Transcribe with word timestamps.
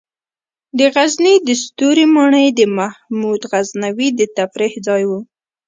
د 0.77 0.79
غزني 0.93 1.33
د 1.47 1.49
ستوري 1.63 2.05
ماڼۍ 2.15 2.47
د 2.53 2.61
محمود 2.77 3.41
غزنوي 3.51 4.09
د 4.19 4.21
تفریح 4.37 4.73
ځای 4.87 5.03
و 5.09 5.11